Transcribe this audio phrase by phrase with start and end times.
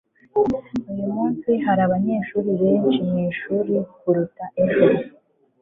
[0.91, 4.85] uyu munsi hari abanyeshuri benshi mwishuri kuruta ejo